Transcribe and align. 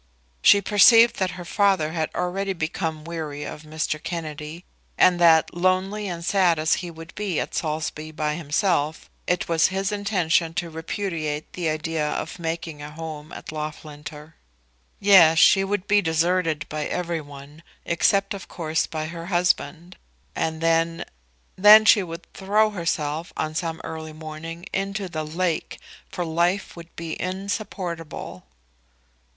She 0.41 0.61
perceived 0.61 1.17
that 1.17 1.29
her 1.37 1.45
father 1.45 1.91
had 1.91 2.09
already 2.15 2.53
become 2.53 3.03
weary 3.05 3.43
of 3.43 3.61
Mr. 3.61 4.01
Kennedy, 4.01 4.65
and 4.97 5.19
that, 5.19 5.53
lonely 5.53 6.07
and 6.07 6.25
sad 6.25 6.57
as 6.57 6.77
he 6.81 6.89
would 6.89 7.13
be 7.13 7.39
at 7.39 7.53
Saulsby 7.53 8.09
by 8.09 8.33
himself, 8.33 9.11
it 9.27 9.47
was 9.47 9.67
his 9.67 9.91
intention 9.91 10.55
to 10.55 10.71
repudiate 10.71 11.53
the 11.53 11.69
idea 11.69 12.09
of 12.13 12.39
making 12.39 12.81
a 12.81 12.89
home 12.89 13.31
at 13.31 13.51
Loughlinter. 13.51 14.33
Yes; 14.99 15.37
she 15.37 15.63
would 15.63 15.85
be 15.85 16.01
deserted 16.01 16.67
by 16.67 16.87
everyone, 16.87 17.61
except 17.85 18.33
of 18.33 18.47
course 18.47 18.87
by 18.87 19.05
her 19.05 19.27
husband; 19.27 19.97
and 20.35 20.61
then 20.61 21.05
Then 21.57 21.85
she 21.85 22.01
would 22.01 22.25
throw 22.33 22.71
herself 22.71 23.31
on 23.37 23.53
some 23.53 23.79
early 23.83 24.13
morning 24.13 24.65
into 24.73 25.07
the 25.07 25.23
lake, 25.23 25.77
for 26.09 26.25
life 26.25 26.75
would 26.75 26.89
be 26.95 27.15
insupportable. 27.21 28.45